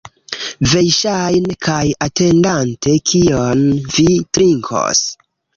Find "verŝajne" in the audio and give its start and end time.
0.71-1.57